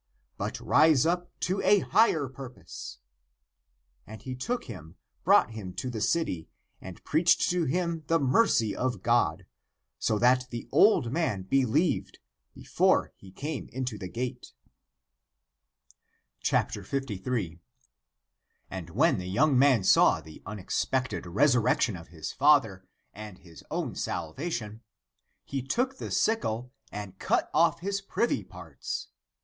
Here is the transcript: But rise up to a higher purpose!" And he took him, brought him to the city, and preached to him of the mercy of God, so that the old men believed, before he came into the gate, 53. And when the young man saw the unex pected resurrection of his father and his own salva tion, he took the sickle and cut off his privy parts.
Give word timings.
But 0.35 0.59
rise 0.59 1.05
up 1.05 1.29
to 1.41 1.61
a 1.61 1.81
higher 1.81 2.27
purpose!" 2.27 2.97
And 4.07 4.19
he 4.19 4.33
took 4.33 4.63
him, 4.63 4.95
brought 5.23 5.51
him 5.51 5.73
to 5.75 5.91
the 5.91 6.01
city, 6.01 6.49
and 6.81 7.03
preached 7.03 7.47
to 7.51 7.65
him 7.65 7.97
of 7.99 8.07
the 8.07 8.17
mercy 8.17 8.75
of 8.75 9.03
God, 9.03 9.45
so 9.99 10.17
that 10.17 10.49
the 10.49 10.67
old 10.71 11.11
men 11.11 11.43
believed, 11.43 12.17
before 12.55 13.13
he 13.15 13.29
came 13.31 13.69
into 13.69 13.99
the 13.99 14.07
gate, 14.07 14.53
53. 16.43 17.59
And 18.71 18.89
when 18.89 19.19
the 19.19 19.27
young 19.29 19.55
man 19.59 19.83
saw 19.83 20.19
the 20.19 20.41
unex 20.47 20.83
pected 20.89 21.25
resurrection 21.31 21.95
of 21.95 22.07
his 22.07 22.31
father 22.31 22.87
and 23.13 23.37
his 23.37 23.63
own 23.69 23.93
salva 23.93 24.49
tion, 24.49 24.81
he 25.45 25.61
took 25.61 25.99
the 25.99 26.09
sickle 26.09 26.71
and 26.91 27.19
cut 27.19 27.51
off 27.53 27.81
his 27.81 28.01
privy 28.01 28.43
parts. 28.43 29.09